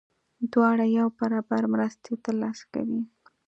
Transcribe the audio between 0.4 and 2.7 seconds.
دواړه یو برابر مرستې ترلاسه